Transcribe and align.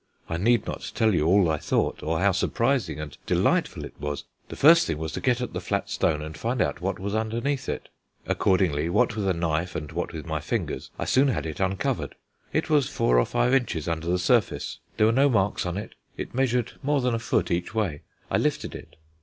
I 0.27 0.37
need 0.37 0.65
not 0.65 0.93
tell 0.95 1.13
you 1.13 1.27
all 1.27 1.47
I 1.47 1.57
thought, 1.59 2.01
or 2.01 2.17
how 2.19 2.31
surprising 2.31 2.99
and 2.99 3.15
delightful 3.27 3.85
it 3.85 3.93
was. 3.99 4.23
The 4.49 4.55
first 4.55 4.87
thing 4.87 4.97
was 4.97 5.11
to 5.11 5.21
get 5.21 5.41
at 5.41 5.53
the 5.53 5.61
flat 5.61 5.91
stone 5.91 6.23
and 6.23 6.35
find 6.35 6.59
out 6.59 6.81
what 6.81 6.97
was 6.97 7.13
underneath 7.13 7.69
it. 7.69 7.87
Accordingly, 8.25 8.89
what 8.89 9.15
with 9.15 9.27
a 9.27 9.33
knife 9.35 9.75
and 9.75 9.91
what 9.91 10.11
with 10.11 10.25
my 10.25 10.39
fingers, 10.39 10.89
I 10.97 11.05
soon 11.05 11.27
had 11.27 11.45
it 11.45 11.59
uncovered: 11.59 12.15
it 12.51 12.67
was 12.67 12.89
four 12.89 13.19
or 13.19 13.25
five 13.27 13.53
inches 13.53 13.87
under 13.87 14.07
the 14.07 14.17
surface. 14.17 14.79
There 14.97 15.05
were 15.05 15.11
no 15.11 15.29
marks 15.29 15.67
on 15.67 15.77
it; 15.77 15.93
it 16.17 16.33
measured 16.33 16.71
more 16.81 16.99
than 16.99 17.13
a 17.13 17.19
foot 17.19 17.51
each 17.51 17.75
way. 17.75 18.01
I 18.31 18.39
lifted 18.39 18.73
it. 18.73 18.95